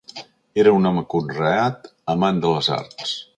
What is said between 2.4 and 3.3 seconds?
de les arts.